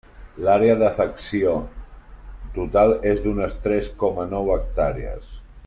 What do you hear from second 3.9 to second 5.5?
coma nou hectàrees.